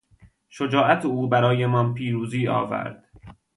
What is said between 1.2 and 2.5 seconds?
برایمان پیروزی